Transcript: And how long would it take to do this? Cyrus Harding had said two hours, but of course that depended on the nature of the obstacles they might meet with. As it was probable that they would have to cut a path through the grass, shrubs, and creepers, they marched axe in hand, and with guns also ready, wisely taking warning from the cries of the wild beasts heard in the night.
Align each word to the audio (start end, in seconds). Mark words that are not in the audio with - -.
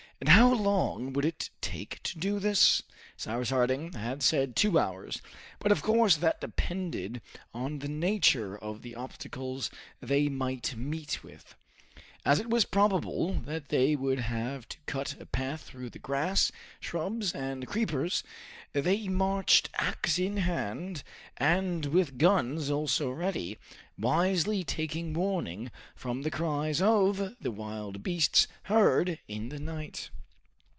And 0.23 0.29
how 0.29 0.53
long 0.53 1.13
would 1.13 1.25
it 1.25 1.49
take 1.61 1.99
to 2.03 2.19
do 2.19 2.37
this? 2.37 2.83
Cyrus 3.17 3.49
Harding 3.49 3.93
had 3.93 4.21
said 4.21 4.55
two 4.55 4.77
hours, 4.77 5.19
but 5.57 5.71
of 5.71 5.81
course 5.81 6.15
that 6.17 6.39
depended 6.39 7.23
on 7.55 7.79
the 7.79 7.87
nature 7.87 8.55
of 8.55 8.83
the 8.83 8.93
obstacles 8.93 9.71
they 9.99 10.29
might 10.29 10.75
meet 10.77 11.23
with. 11.23 11.55
As 12.23 12.39
it 12.39 12.51
was 12.51 12.65
probable 12.65 13.33
that 13.33 13.69
they 13.69 13.95
would 13.95 14.19
have 14.19 14.69
to 14.69 14.77
cut 14.85 15.19
a 15.19 15.25
path 15.25 15.61
through 15.63 15.89
the 15.89 15.97
grass, 15.97 16.51
shrubs, 16.79 17.33
and 17.33 17.65
creepers, 17.67 18.21
they 18.73 19.07
marched 19.07 19.71
axe 19.73 20.19
in 20.19 20.37
hand, 20.37 21.01
and 21.37 21.87
with 21.87 22.19
guns 22.19 22.69
also 22.69 23.09
ready, 23.09 23.57
wisely 23.97 24.63
taking 24.63 25.13
warning 25.13 25.71
from 25.95 26.21
the 26.21 26.29
cries 26.31 26.79
of 26.79 27.35
the 27.41 27.51
wild 27.51 28.03
beasts 28.03 28.47
heard 28.65 29.17
in 29.27 29.49
the 29.49 29.59
night. 29.59 30.11